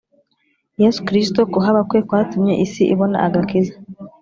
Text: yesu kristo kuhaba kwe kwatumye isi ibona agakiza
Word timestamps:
yesu 0.81 0.99
kristo 1.07 1.39
kuhaba 1.51 1.81
kwe 1.89 1.99
kwatumye 2.07 2.53
isi 2.65 2.83
ibona 2.93 3.17
agakiza 3.27 3.75